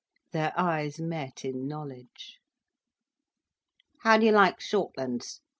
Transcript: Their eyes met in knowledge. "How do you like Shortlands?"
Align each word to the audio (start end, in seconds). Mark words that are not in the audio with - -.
Their 0.31 0.51
eyes 0.59 0.99
met 0.99 1.45
in 1.45 1.67
knowledge. 1.67 2.39
"How 3.99 4.17
do 4.17 4.25
you 4.25 4.31
like 4.31 4.59
Shortlands?" 4.59 5.41